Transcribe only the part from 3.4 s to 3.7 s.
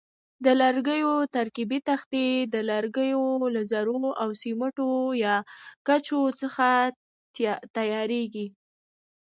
له